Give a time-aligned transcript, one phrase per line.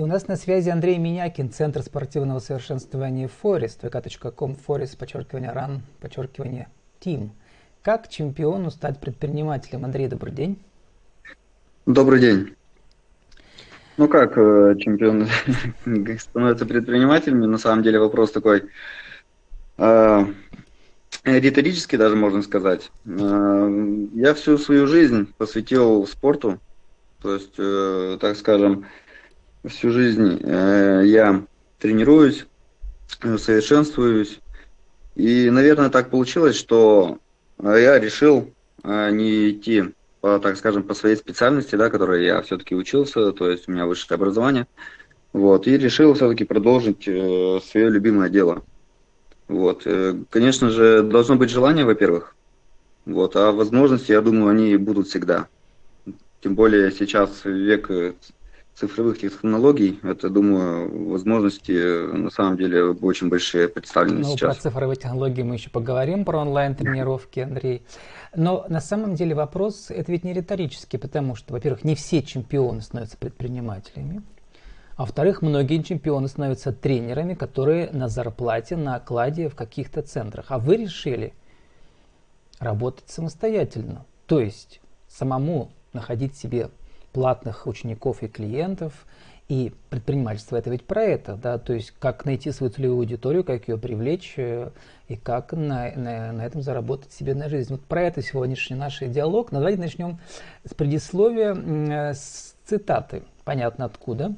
[0.00, 5.82] И у нас на связи Андрей Минякин, Центр спортивного совершенствования Форест, vk.com, Форест, подчеркивание, ран,
[6.00, 6.68] подчеркивание,
[7.00, 7.32] Тим.
[7.82, 9.84] Как чемпиону стать предпринимателем?
[9.84, 10.58] Андрей, добрый день.
[11.84, 12.54] Добрый день.
[13.98, 15.28] Ну как э, чемпион
[16.18, 17.40] становится предпринимателем?
[17.40, 18.70] На самом деле вопрос такой
[19.76, 20.24] э,
[21.24, 22.90] риторический даже можно сказать.
[23.04, 26.58] Э, я всю свою жизнь посвятил спорту,
[27.20, 28.86] то есть, э, так скажем,
[29.64, 31.42] всю жизнь э, я
[31.78, 32.46] тренируюсь,
[33.38, 34.40] совершенствуюсь.
[35.16, 37.18] И, наверное, так получилось, что
[37.62, 38.50] я решил
[38.82, 39.84] э, не идти
[40.20, 43.86] по, так скажем, по своей специальности, да, которой я все-таки учился, то есть у меня
[43.86, 44.66] высшее образование.
[45.32, 48.62] Вот, и решил все-таки продолжить э, свое любимое дело.
[49.48, 52.34] Вот, э, конечно же, должно быть желание, во-первых,
[53.06, 55.48] вот, а возможности, я думаю, они будут всегда.
[56.42, 58.14] Тем более сейчас век э,
[58.74, 64.56] цифровых технологий, это, думаю, возможности на самом деле очень большие представлены ну, сейчас.
[64.56, 67.82] Про цифровые технологии мы еще поговорим, про онлайн-тренировки, Андрей.
[68.34, 72.80] Но на самом деле вопрос, это ведь не риторический, потому что, во-первых, не все чемпионы
[72.80, 74.22] становятся предпринимателями,
[74.96, 80.46] а во-вторых, многие чемпионы становятся тренерами, которые на зарплате, на окладе в каких-то центрах.
[80.48, 81.32] А вы решили
[82.58, 86.70] работать самостоятельно, то есть самому находить себе
[87.12, 89.06] платных учеников и клиентов.
[89.48, 93.66] И предпринимательство это ведь про это, да, то есть как найти свою целевую аудиторию, как
[93.66, 94.70] ее привлечь э,
[95.08, 97.72] и как на, на, на этом заработать себе на жизнь.
[97.72, 99.50] Вот про это сегодняшний наш диалог.
[99.50, 100.20] Но давайте начнем
[100.64, 103.24] с предисловия, э, с цитаты.
[103.44, 104.36] Понятно откуда.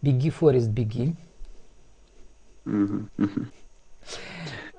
[0.00, 1.16] Беги, Форест, беги.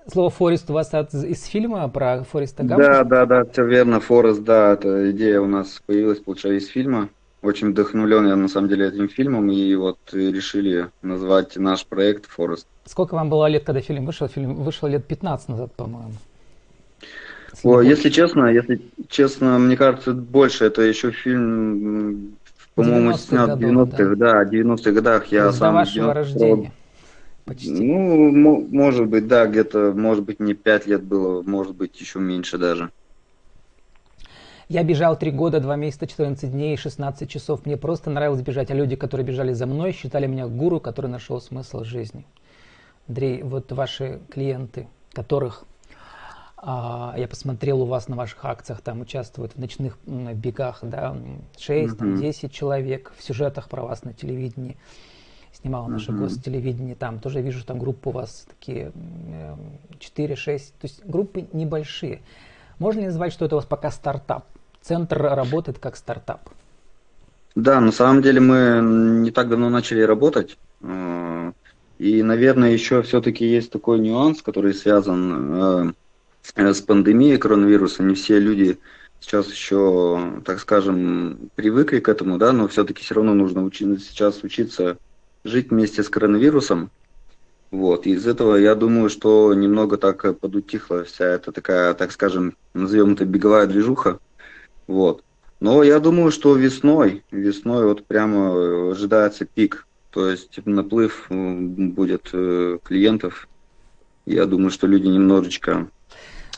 [0.08, 2.84] Слово Форест у вас от, из фильма про Фореста Гампа?
[2.84, 4.00] Да, да, да, все верно.
[4.00, 7.10] Форест, да, эта идея у нас появилась, получается, из фильма.
[7.42, 12.68] Очень вдохновлен я на самом деле этим фильмом, и вот решили назвать наш проект Форест.
[12.86, 14.28] Сколько вам было лет, когда фильм вышел?
[14.28, 16.14] Фильм вышел лет 15 назад, по-моему.
[17.64, 20.66] О, если честно, если честно, мне кажется, больше.
[20.66, 22.38] Это еще фильм,
[22.76, 25.26] по-моему, снят в 90-х, да, да 90-х годах.
[25.28, 26.72] Я сам вашего рождения
[27.52, 27.72] почти.
[27.72, 32.58] Ну, может быть, да, где-то, может быть, не 5 лет было, может быть, еще меньше
[32.58, 32.92] даже.
[34.70, 37.66] Я бежал 3 года, 2 месяца, 14 дней, 16 часов.
[37.66, 41.42] Мне просто нравилось бежать, а люди, которые бежали за мной, считали меня гуру, который нашел
[41.42, 42.26] смысл жизни.
[43.08, 45.66] Андрей, вот ваши клиенты, которых
[46.56, 51.18] а, я посмотрел у вас на ваших акциях, там участвуют в ночных бегах, да,
[51.60, 51.98] 6, mm-hmm.
[51.98, 54.78] там, 10 человек, в сюжетах про вас на телевидении
[55.62, 56.20] снимала наше mm-hmm.
[56.20, 58.92] гостелевидение, там тоже вижу, там группы у вас такие
[60.00, 62.22] 4-6, то есть группы небольшие.
[62.80, 64.46] Можно ли назвать, что это у вас пока стартап?
[64.82, 66.50] Центр работает как стартап?
[67.56, 68.82] Да, на самом деле мы
[69.22, 70.58] не так давно начали работать.
[70.82, 71.52] Э,
[72.00, 75.94] и, наверное, еще все-таки есть такой нюанс, который связан
[76.56, 78.02] э, с пандемией коронавируса.
[78.02, 78.80] Не все люди
[79.20, 84.44] сейчас еще, так скажем, привыкли к этому, да, но все-таки все равно нужно учиться, сейчас
[84.44, 84.98] учиться
[85.44, 86.92] жить вместе с коронавирусом.
[87.72, 93.14] Вот, из этого я думаю, что немного так подутихла вся эта такая, так скажем, назовем
[93.14, 94.20] это беговая движуха.
[94.88, 95.24] Вот.
[95.62, 99.88] Но я думаю, что весной, весной вот прямо ожидается пик.
[100.10, 103.48] То есть наплыв будет э, клиентов.
[104.26, 105.88] Я думаю, что люди немножечко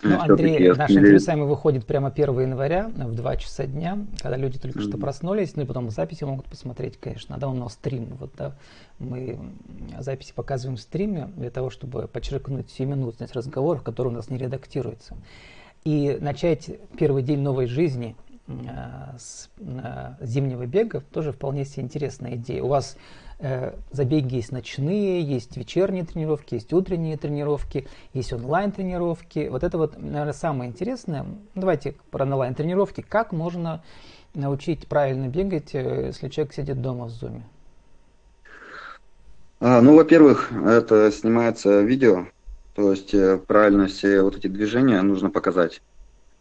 [0.04, 4.38] ну, Андрей, наш интервью с вами выходит прямо 1 января в 2 часа дня, когда
[4.38, 4.90] люди только mm-hmm.
[4.90, 7.38] что проснулись, ну и потом записи могут посмотреть, конечно.
[7.38, 8.56] Да, у нас стрим, вот, да,
[9.00, 9.40] мы
[10.00, 15.16] записи показываем в стриме для того, чтобы подчеркнуть сиюминутность разговоров, которые у нас не редактируются.
[15.84, 18.16] И начать первый день новой жизни
[18.48, 18.54] э,
[19.18, 22.64] с э, зимнего бега тоже вполне себе интересная идея.
[22.64, 22.98] У вас
[23.92, 29.50] забеги есть ночные, есть вечерние тренировки, есть утренние тренировки, есть онлайн-тренировки.
[29.50, 31.26] Вот это вот, наверное, самое интересное.
[31.54, 33.02] Давайте про онлайн-тренировки.
[33.02, 33.84] Как можно
[34.34, 37.44] научить правильно бегать, э, если человек сидит дома в зуме?
[39.60, 42.28] А, ну, во-первых, это снимается видео,
[42.76, 45.82] то есть э, правильно все вот эти движения нужно показать.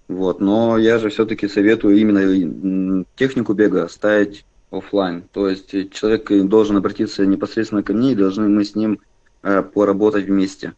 [0.08, 5.24] Вот, но я же все-таки советую именно технику бега ставить офлайн.
[5.32, 9.00] То есть человек должен обратиться непосредственно ко мне, и должны мы с ним
[9.42, 10.74] э, поработать вместе.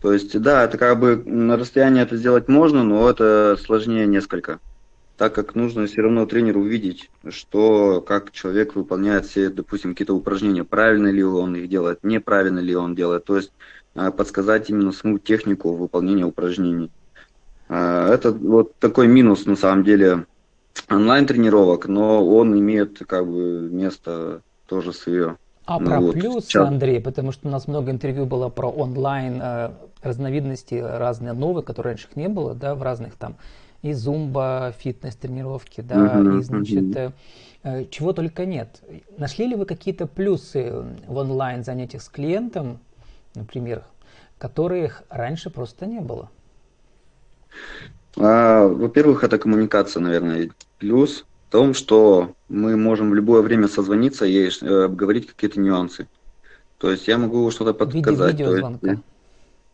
[0.00, 4.60] То есть, да, это как бы на расстоянии это сделать можно, но это сложнее несколько.
[5.16, 10.64] Так как нужно все равно тренеру увидеть, что, как человек выполняет все, допустим, какие-то упражнения,
[10.64, 13.24] правильно ли он их делает, неправильно ли он делает.
[13.24, 13.52] То есть
[13.94, 16.90] э, подсказать именно саму технику выполнения упражнений.
[17.68, 20.26] Э, это вот такой минус на самом деле
[20.88, 25.36] онлайн тренировок, но он имеет как бы место тоже свое.
[25.66, 26.68] А ну, про вот, плюсы, сейчас...
[26.68, 29.70] Андрей, потому что у нас много интервью было про онлайн э,
[30.02, 33.36] разновидности разные новые, которые раньше их не было, да, в разных там
[33.84, 37.12] и зумба, фитнес, тренировки, да, uh-huh, и значит uh-huh.
[37.64, 38.82] э, чего только нет.
[39.18, 40.72] Нашли ли вы какие-то плюсы
[41.06, 42.78] в онлайн занятиях с клиентом,
[43.34, 43.84] например,
[44.38, 46.30] которых раньше просто не было?
[48.16, 54.24] А, во-первых, это коммуникация, наверное, плюс в том, что мы можем в любое время созвониться
[54.26, 56.08] и э, обговорить какие-то нюансы.
[56.78, 58.32] То есть я могу что-то подсказать.
[58.32, 58.90] Видео, видеозвонка.
[58.90, 59.02] Есть,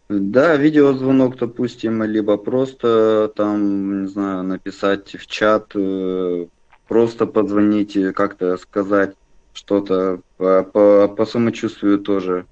[0.08, 6.46] да, видеозвонок, допустим, либо просто там, не знаю, написать в чат, э,
[6.88, 9.14] просто позвонить, как-то сказать
[9.52, 12.46] что-то по, по, по самочувствию тоже.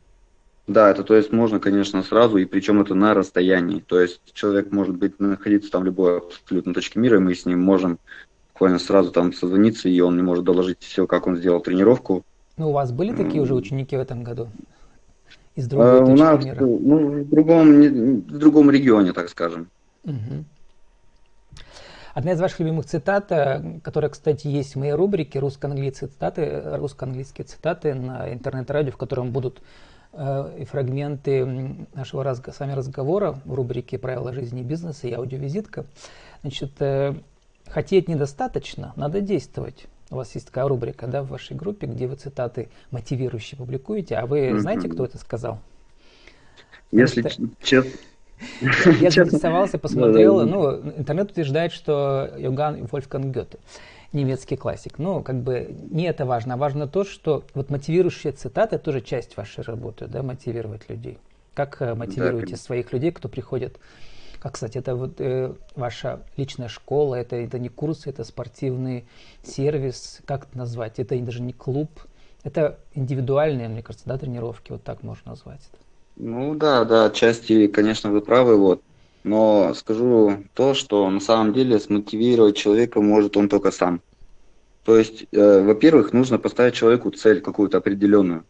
[0.69, 3.81] Да, это то есть можно, конечно, сразу, и причем это на расстоянии.
[3.81, 7.47] То есть человек может быть находиться там в любой абсолютно точке мира, и мы с
[7.47, 7.99] ним можем
[8.53, 12.23] буквально сразу там созвониться, и он не может доложить все, как он сделал тренировку.
[12.59, 14.49] Ну, у вас были такие уже ученики в этом году?
[15.55, 16.61] Из другой а, точки у нас, мира?
[16.61, 17.83] Ну, в другом,
[18.21, 19.69] в другом регионе, так скажем.
[20.05, 20.45] Угу.
[22.13, 27.47] Одна из ваших любимых цитат, э, которая, кстати, есть в моей рубрике русско-английские цитаты, русско-английские
[27.47, 31.47] цитаты на интернет-радио, в котором будут Э, и фрагменты
[31.95, 35.85] нашего раз, с вами разговора в рубрике «Правила жизни и бизнеса» и аудиовизитка.
[36.43, 37.15] Значит, э,
[37.69, 39.87] хотеть недостаточно, надо действовать.
[40.11, 44.17] У вас есть такая рубрика да, в вашей группе, где вы цитаты мотивирующие публикуете.
[44.17, 44.59] А вы mm-hmm.
[44.59, 45.61] знаете, кто это сказал?
[46.91, 47.23] Если
[47.63, 47.93] честно...
[49.01, 50.47] Я заинтересовался, посмотрел.
[50.47, 53.59] Ну, интернет утверждает, что Йоган Вольфганг Гёте
[54.13, 54.99] немецкий классик.
[54.99, 59.01] Но как бы не это важно, а важно то, что вот мотивирующая цитата это тоже
[59.01, 61.19] часть вашей работы, да, мотивировать людей.
[61.55, 63.79] Как э, мотивируете да, своих людей, кто приходит?
[64.39, 69.05] Как, кстати, это вот э, ваша личная школа, это, это не курсы, это спортивный
[69.43, 70.99] сервис, как это назвать?
[70.99, 71.91] Это даже не клуб,
[72.45, 75.83] это индивидуальные, мне кажется, да, тренировки, вот так можно назвать это.
[76.17, 78.83] Ну да, да, отчасти, конечно, вы правы, вот.
[79.25, 84.01] Но скажу то, что на самом деле смотивировать человека может он только сам.
[84.85, 88.45] То есть, э, во-первых, нужно поставить человеку цель какую-то определенную.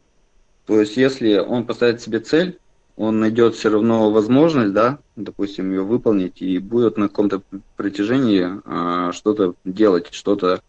[0.66, 2.58] То есть, если он поставит себе цель,
[2.96, 7.42] он найдет все равно возможность, да, допустим, ее выполнить и будет на каком-то
[7.76, 10.62] протяжении а, что-то делать, что-то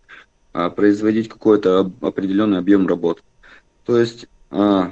[0.53, 3.23] а, производить какой-то определенный объем работ.
[3.85, 4.91] То есть, а,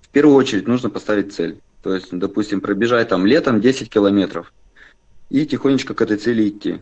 [0.00, 1.60] в первую очередь нужно поставить цель.
[1.82, 4.52] То есть, допустим, пробежать там летом 10 километров
[5.30, 6.80] и тихонечко к этой цели идти.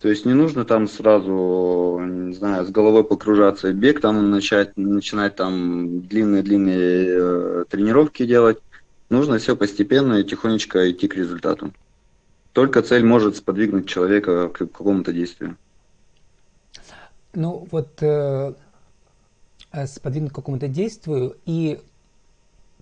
[0.00, 4.76] То есть не нужно там сразу, не знаю, с головой погружаться в бег, там начать,
[4.76, 8.58] начинать там длинные-длинные э, тренировки делать.
[9.08, 11.72] Нужно все постепенно и тихонечко идти к результату.
[12.52, 15.56] Только цель может сподвигнуть человека к какому-то действию.
[17.34, 18.54] Ну вот э,
[19.72, 21.80] э сподвигнуть к какому-то действию и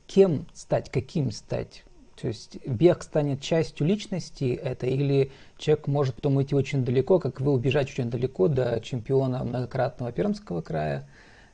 [0.07, 1.85] кем стать, каким стать.
[2.17, 7.41] То есть бег станет частью личности это или человек может потом уйти очень далеко, как
[7.41, 11.09] вы убежать очень далеко до чемпиона многократного Пермского края,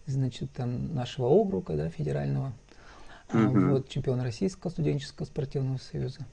[0.06, 2.52] значит, там нашего округа, да, федерального,
[3.30, 3.70] uh-huh.
[3.70, 6.26] вот чемпион Российского студенческого спортивного союза,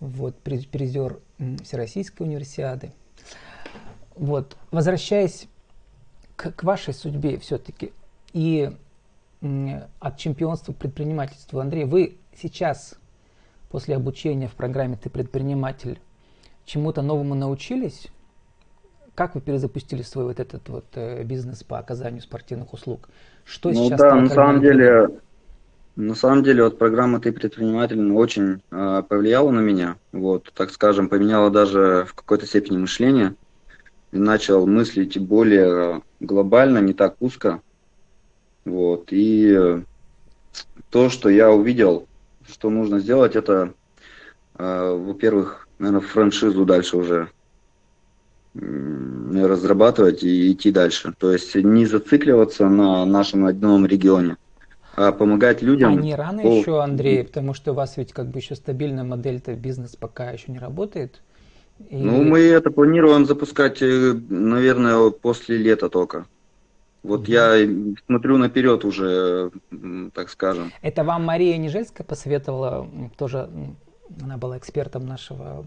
[0.00, 1.20] вот призер
[1.62, 2.92] Всероссийской универсиады.
[4.16, 5.46] Вот, возвращаясь
[6.34, 7.92] к, к вашей судьбе все-таки
[8.32, 8.72] и
[9.40, 11.60] от чемпионства к предпринимательству.
[11.60, 12.94] Андрей, вы сейчас,
[13.70, 16.00] после обучения в программе «Ты предприниматель»,
[16.64, 18.08] чему-то новому научились?
[19.14, 23.08] Как вы перезапустили свой вот этот вот э, бизнес по оказанию спортивных услуг?
[23.44, 23.98] Что ну, сейчас?
[23.98, 25.08] Да, на самом деле,
[25.96, 29.96] на самом деле, вот программа «Ты предприниматель» очень э, повлияла на меня.
[30.12, 33.34] Вот, так скажем, поменяла даже в какой-то степени мышление.
[34.12, 37.60] И начал мыслить более глобально, не так узко.
[38.68, 39.08] Вот.
[39.12, 39.82] И э,
[40.90, 42.06] то, что я увидел,
[42.46, 43.72] что нужно сделать, это,
[44.58, 47.28] э, во-первых, наверное, франшизу дальше уже
[48.54, 51.14] разрабатывать и идти дальше.
[51.18, 54.36] То есть не зацикливаться на нашем одном регионе,
[54.96, 55.92] а помогать людям.
[55.92, 56.48] А не рано по...
[56.48, 60.50] еще, Андрей, потому что у вас ведь как бы еще стабильная модель-то бизнес пока еще
[60.50, 61.20] не работает.
[61.90, 61.96] И...
[61.96, 66.26] Ну, мы это планируем запускать, э, наверное, после лета только.
[67.02, 67.54] Вот я
[68.06, 69.50] смотрю наперед уже,
[70.14, 70.72] так скажем.
[70.82, 73.48] Это вам Мария Нежельская посоветовала, тоже
[74.20, 75.66] она была экспертом нашего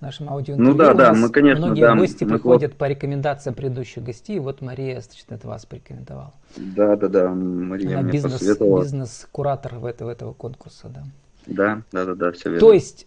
[0.00, 0.72] нашем аудиоинтервью.
[0.72, 4.60] Ну да, да, мы, конечно, Многие да, гости мы приходят по рекомендациям предыдущих гостей, вот
[4.60, 6.32] Мария, значит, это вас порекомендовала.
[6.56, 8.82] Да, да, да, Мария Она мне бизнес, посоветовала.
[8.82, 11.04] бизнес-куратор в этого, этого конкурса, да.
[11.46, 12.60] Да, да, да, да, все верно.
[12.60, 13.06] То есть,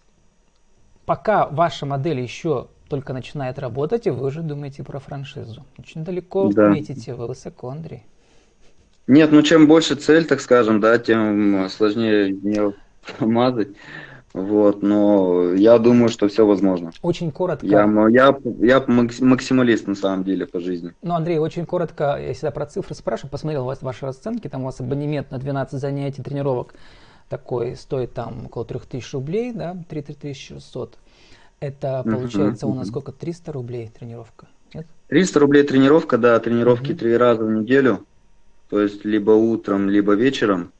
[1.06, 5.64] пока ваша модель еще только начинает работать, и вы уже думаете про франшизу.
[5.78, 6.68] Очень далеко да.
[6.68, 8.04] метите вы, высоко, Андрей.
[9.06, 12.60] Нет, ну чем больше цель, так скажем, да, тем сложнее не
[13.24, 13.68] мазать.
[14.34, 16.92] Вот, но я думаю, что все возможно.
[17.00, 17.64] Очень коротко.
[17.64, 20.92] Я, я, я максималист на самом деле по жизни.
[21.00, 24.62] Ну, Андрей, очень коротко, я всегда про цифры спрашиваю, посмотрел у вас ваши расценки, там
[24.62, 26.74] у вас абонемент на 12 занятий тренировок
[27.30, 30.98] такой стоит там около 3000 рублей, да, 3600.
[31.62, 34.86] Это получается у нас сколько, 300 рублей тренировка, нет?
[35.08, 38.04] 300 рублей тренировка, да, тренировки три раза в неделю,
[38.68, 40.72] то есть либо утром, либо вечером.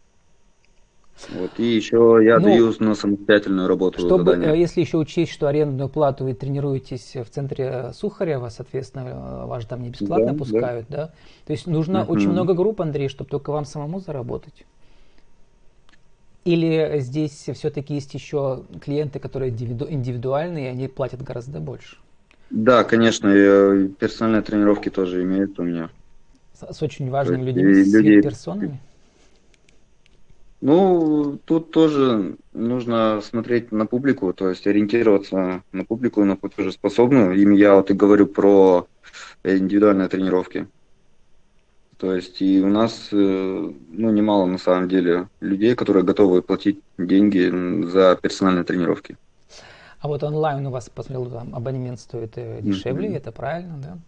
[1.30, 4.00] Вот, и еще я ну, даю на самостоятельную работу.
[4.00, 4.54] Чтобы, задания.
[4.54, 9.82] Э, если еще учесть, что арендную плату вы тренируетесь в центре Сухарева, соответственно, вас там
[9.82, 10.96] не бесплатно да, пускают, да.
[10.96, 11.06] да?
[11.46, 12.06] То есть нужно uh-huh.
[12.06, 14.64] очень много групп, Андрей, чтобы только вам самому заработать.
[16.44, 21.96] Или здесь все-таки есть еще клиенты, которые индивидуальные, и они платят гораздо больше?
[22.50, 25.88] Да, конечно, и персональные тренировки тоже имеют у меня.
[26.52, 28.22] С, с очень важными людьми, с людей...
[28.22, 28.80] персонами?
[30.60, 37.34] Ну, тут тоже нужно смотреть на публику, то есть ориентироваться на публику, на платежеспособную.
[37.40, 38.86] Им я вот и говорю про
[39.42, 40.68] индивидуальные тренировки.
[42.02, 46.80] То есть и у нас э, ну, немало на самом деле людей, которые готовы платить
[46.98, 47.48] деньги
[47.86, 49.16] за персональные тренировки.
[50.00, 53.16] А вот онлайн у вас, посмотрел, там абонемент стоит э, дешевле, mm-hmm.
[53.18, 53.98] это правильно, да?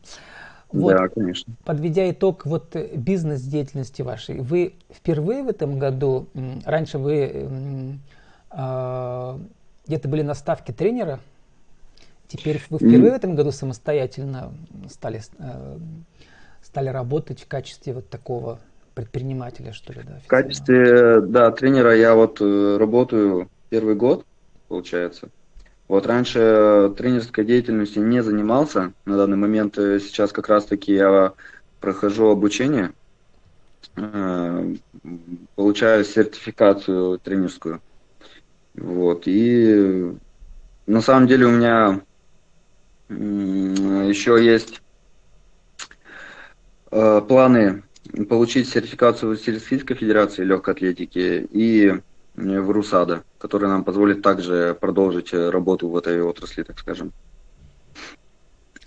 [0.73, 1.55] Вот, да, конечно.
[1.65, 6.27] Подведя итог вот э, бизнес-деятельности вашей, вы впервые в этом году,
[6.65, 7.97] раньше вы
[8.51, 9.39] э,
[9.87, 11.21] где-то были на ставке тренера,
[12.27, 13.13] теперь вы впервые mm.
[13.13, 14.53] в этом году самостоятельно
[14.91, 15.79] стали, э,
[16.75, 18.59] стали работать в качестве вот такого
[18.97, 20.19] предпринимателя, что ли, да?
[20.25, 24.27] В качестве, да, тренера я вот э, работаю первый год,
[24.67, 25.29] получается.
[25.87, 28.93] Вот раньше тренерской деятельностью не занимался.
[29.05, 31.35] На данный момент э, сейчас как раз-таки я
[31.79, 32.91] прохожу обучение,
[33.95, 34.75] э,
[35.55, 37.81] получаю сертификацию тренерскую.
[38.75, 39.29] Вот.
[39.29, 40.13] И
[40.89, 42.01] на самом деле у меня
[43.09, 44.81] еще есть
[46.95, 47.83] планы
[48.29, 52.01] получить сертификацию в Российской Федерации легкой атлетики и
[52.37, 57.13] в РУСАДА, который нам позволит также продолжить э, работу в этой отрасли, так скажем.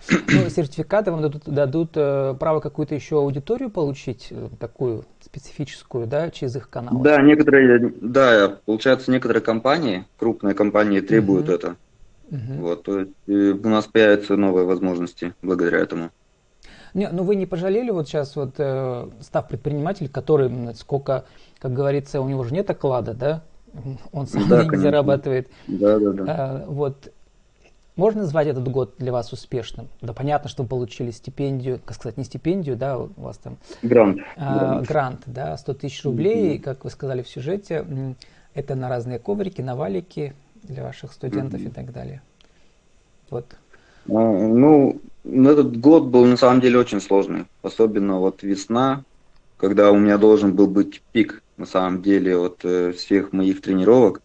[0.09, 6.29] Ну, сертификаты вам дадут, дадут э, право какую-то еще аудиторию получить, э, такую специфическую, да,
[6.29, 7.01] через их канал?
[7.01, 11.55] Да, некоторые, да, получается, некоторые компании, крупные компании требуют uh-huh.
[11.55, 11.75] это.
[12.29, 12.59] Uh-huh.
[12.59, 16.11] Вот, то есть э, у нас появятся новые возможности благодаря этому.
[16.93, 21.25] Не, ну вы не пожалели вот сейчас вот э, став предприниматель, который сколько
[21.59, 23.43] как говорится, у него же нет оклада, да?
[24.11, 24.91] Он сам да, деньги конечно.
[24.91, 25.49] зарабатывает.
[25.67, 26.23] Да, да, да.
[26.27, 27.11] А, вот.
[27.95, 29.87] Можно назвать этот год для вас успешным?
[30.01, 33.57] Да, понятно, что вы получили стипендию, как сказать, не стипендию, да, у вас там...
[33.81, 34.19] Грант.
[34.35, 34.87] А, грант.
[34.87, 36.61] грант, да, 100 тысяч рублей, mm-hmm.
[36.61, 38.15] как вы сказали в сюжете,
[38.53, 41.67] это на разные коврики, на валики для ваших студентов mm-hmm.
[41.67, 42.21] и так далее.
[43.31, 43.55] Вот.
[44.09, 49.03] А, ну, этот год был на самом деле очень сложный, особенно вот весна,
[49.57, 54.21] когда у меня должен был быть пик на самом деле от э, всех моих тренировок.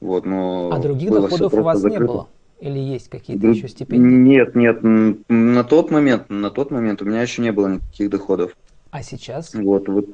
[0.00, 2.02] Вот, но а других доходов у вас закрыто.
[2.02, 2.28] не было?
[2.60, 4.34] Или есть какие-то еще стипендии?
[4.34, 8.56] Нет, нет, на тот момент, на тот момент у меня еще не было никаких доходов.
[8.90, 9.54] А сейчас?
[9.54, 10.06] Вот, вот.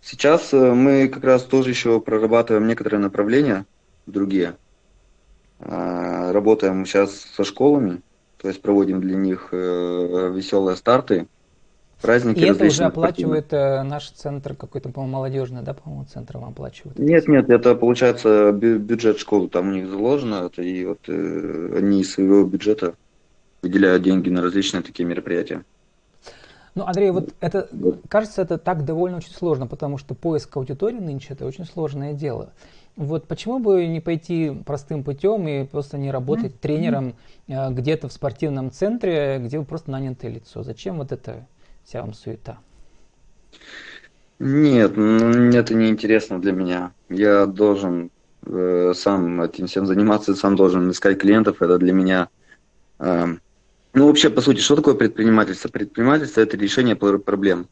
[0.00, 3.66] Сейчас э, мы как раз тоже еще прорабатываем некоторые направления,
[4.06, 4.56] другие.
[5.58, 8.00] А, работаем сейчас со школами,
[8.40, 11.26] то есть проводим для них э, веселые старты
[12.00, 12.38] праздники.
[12.38, 16.98] И это уже оплачивает э, наш центр какой-то, по-моему, молодежный, да, по-моему, центр вам оплачивает?
[16.98, 22.00] Нет, нет, это получается бюджет школы там у них заложено, это и вот э, они
[22.02, 22.94] из своего бюджета
[23.62, 25.64] выделяют деньги на различные такие мероприятия.
[26.74, 27.68] Ну, Андрей, вот это,
[28.08, 32.50] кажется, это так довольно очень сложно, потому что поиск аудитории нынче это очень сложное дело.
[32.96, 36.60] Вот почему бы не пойти простым путем и просто не работать mm-hmm.
[36.60, 37.14] тренером
[37.46, 40.62] э, где-то в спортивном центре, где вы просто нанятое лицо?
[40.62, 41.46] Зачем вот это
[41.84, 42.58] вся вам суета?
[44.38, 46.92] Нет, ну, это не интересно для меня.
[47.10, 48.10] Я должен
[48.46, 51.60] э, сам этим всем заниматься, сам должен искать клиентов.
[51.60, 52.28] Это для меня...
[52.98, 53.26] Э,
[53.92, 55.68] ну, вообще, по сути, что такое предпринимательство?
[55.68, 57.68] Предпринимательство– это решение проблем.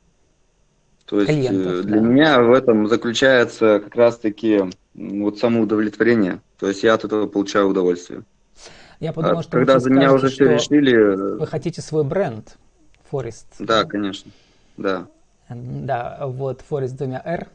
[1.14, 2.06] То есть Клиентов, э, для да.
[2.06, 4.62] меня в этом заключается как раз-таки
[4.94, 6.40] вот самоудовлетворение.
[6.59, 8.23] То есть я от этого получаю удовольствие.
[8.99, 11.38] Я подумал, а, что когда за меня уже все решили...
[11.38, 12.56] Вы хотите свой бренд.
[13.11, 13.47] Форест.
[13.61, 14.33] Да, конечно.
[14.76, 15.06] Да.
[15.49, 17.47] Да, вот Форест с двумя R.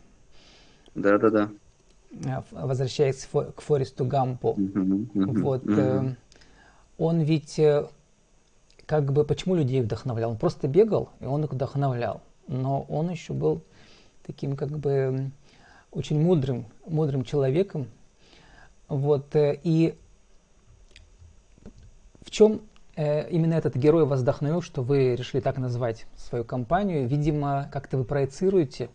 [0.96, 2.44] Да, да, да.
[2.52, 4.56] Возвращаясь к Форесту Гампу.
[5.14, 5.68] Вот.
[5.68, 6.16] Э,
[6.98, 7.88] он ведь э,
[8.86, 10.32] как бы почему людей вдохновлял?
[10.32, 12.22] Он просто бегал, и он их вдохновлял.
[12.50, 13.62] Но он еще был
[14.26, 15.30] таким как бы
[15.92, 17.88] очень мудрым, мудрым человеком.
[18.88, 19.96] Вот, э, и
[22.24, 22.62] в чем
[22.96, 27.08] э, именно этот герой вас вдохновил, что вы решили так назвать свою компанию?
[27.08, 28.90] Видимо, как-то вы проецируете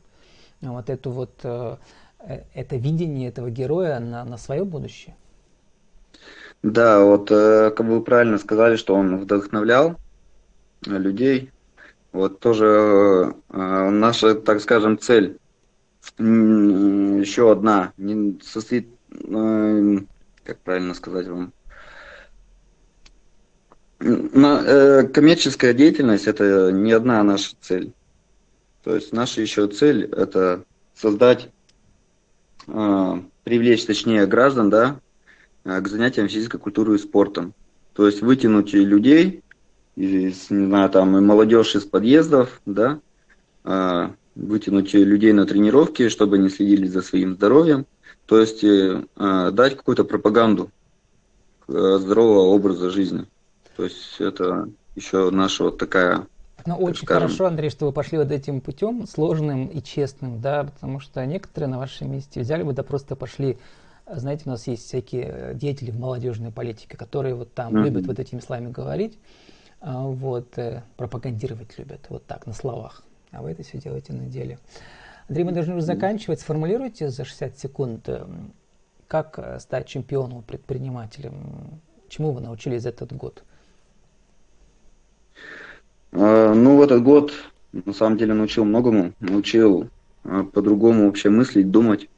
[0.60, 1.76] вот эту вот, э,
[2.54, 5.14] это видение этого героя на, на свое будущее?
[6.64, 9.96] Да, вот как вы правильно сказали, что он вдохновлял
[10.86, 11.52] людей.
[12.14, 15.38] Вот тоже наша, так скажем, цель
[16.16, 20.06] еще одна не состоит, эм,
[20.44, 21.52] как правильно сказать вам,
[23.98, 27.92] э, коммерческая деятельность это не одна наша цель.
[28.84, 30.62] То есть наша еще цель это
[30.94, 31.50] создать,
[32.68, 35.00] э, привлечь, точнее, граждан, да,
[35.64, 37.54] э, к занятиям физической культурой и спортом.
[37.94, 39.42] То есть вытянуть людей,
[39.96, 43.00] из, не знаю, там, и молодежь из подъездов, да,
[43.64, 47.86] э, вытянуть людей на тренировки, чтобы они следили за своим здоровьем,
[48.26, 50.70] то есть э, э дать какую-то пропаганду
[51.68, 53.26] э, здорового образа жизни.
[53.76, 56.26] То есть это еще наша вот такая
[56.66, 57.28] ну, очень скажем.
[57.28, 61.68] хорошо, Андрей, что вы пошли вот этим путем, сложным и честным, да, потому что некоторые
[61.68, 63.58] на вашем месте взяли бы, да просто пошли,
[64.10, 67.84] знаете, у нас есть всякие деятели в молодежной политике, которые вот там mm-hmm.
[67.84, 69.53] любят вот этими словами говорить, а,
[69.84, 74.58] вот, э, пропагандировать любят, вот так, на словах а вы это все делаете на деле.
[75.28, 76.40] Андрей, мы должны уже заканчивать.
[76.40, 78.26] Сформулируйте за 60 секунд, э,
[79.08, 81.80] как э, стать чемпионом, предпринимателем.
[82.08, 83.42] Чему вы научились за этот год?
[86.12, 87.32] А, ну, в этот год,
[87.72, 89.12] на самом деле, научил многому.
[89.20, 89.88] Научил
[90.24, 92.08] а, по-другому вообще мыслить, думать.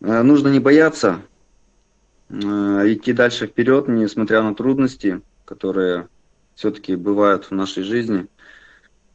[0.00, 1.20] А, нужно не бояться,
[2.30, 6.08] идти дальше вперед, несмотря на трудности, которые
[6.54, 8.26] все-таки бывают в нашей жизни.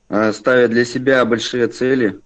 [0.09, 2.19] Э, ставя для себя большие цели,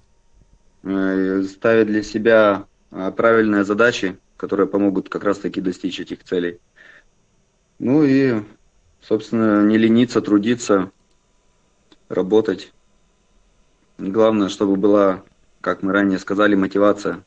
[0.84, 6.60] э, ставя для себя э, правильные задачи, которые помогут как раз-таки достичь этих целей.
[7.80, 8.42] Ну и,
[9.02, 10.92] собственно, не лениться, трудиться,
[12.10, 12.72] работать.
[13.98, 15.24] Главное, чтобы была,
[15.62, 17.24] как мы ранее сказали, мотивация.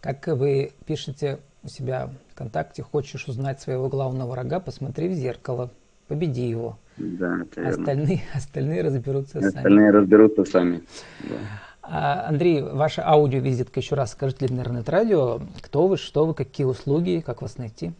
[0.00, 5.70] Как вы пишете у себя ВКонтакте, хочешь узнать своего главного врага, посмотри в зеркало,
[6.06, 6.78] победи его.
[6.96, 9.58] Да, остальные, остальные разберутся остальные сами.
[9.58, 10.82] Остальные разберутся сами.
[11.24, 11.36] Да.
[11.82, 17.24] А, Андрей, ваша аудиовизитка, еще раз скажите для интернет-радио, кто вы, что вы, какие услуги,
[17.26, 17.92] как вас найти?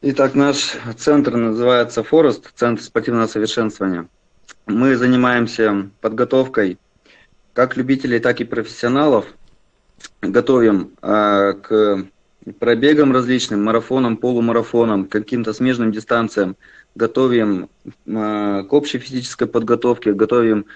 [0.00, 4.08] Итак, наш центр называется Форест, Центр спортивного совершенствования.
[4.64, 6.78] Мы занимаемся подготовкой
[7.52, 9.26] как любителей, так и профессионалов.
[10.22, 12.06] Готовим э, к
[12.52, 16.56] пробегам различным, марафонам, полумарафонам, каким-то смежным дистанциям
[16.94, 20.66] готовим э, к общей физической подготовке, готовим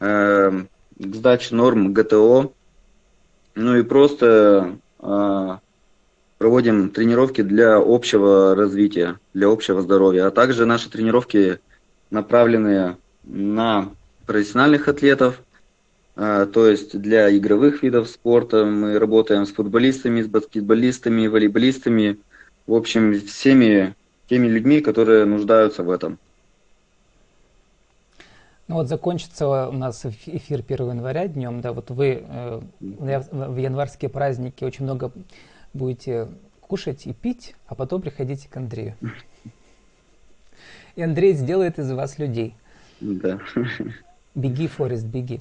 [0.00, 0.50] э,
[0.98, 2.52] к сдаче норм ГТО,
[3.54, 5.56] ну и просто э,
[6.38, 10.26] проводим тренировки для общего развития, для общего здоровья.
[10.26, 11.58] А также наши тренировки
[12.10, 13.90] направлены на
[14.26, 15.40] профессиональных атлетов,
[16.16, 18.64] то есть для игровых видов спорта.
[18.64, 22.18] Мы работаем с футболистами, с баскетболистами, волейболистами,
[22.66, 23.94] в общем, всеми
[24.28, 26.18] теми людьми, которые нуждаются в этом.
[28.66, 34.08] Ну вот закончится у нас эфир 1 января днем, да, вот вы э, в январские
[34.08, 35.12] праздники очень много
[35.74, 36.28] будете
[36.62, 38.94] кушать и пить, а потом приходите к Андрею.
[40.96, 42.54] И Андрей сделает из вас людей.
[43.00, 43.40] Да.
[44.34, 45.40] Беги, Форест, беги.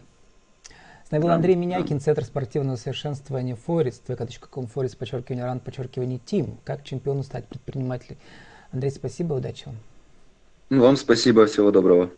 [1.19, 6.58] Был Андрей Минякин, Центр спортивного совершенствования Форест, vk.com, Форест, подчеркивание, ран, подчеркивание, Тим.
[6.63, 8.17] Как чемпиону стать предпринимателем?
[8.71, 9.76] Андрей, спасибо, удачи вам.
[10.69, 12.10] Вам спасибо, всего доброго.